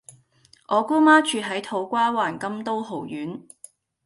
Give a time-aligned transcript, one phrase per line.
[0.67, 3.39] 我姑媽住喺土瓜灣金都豪苑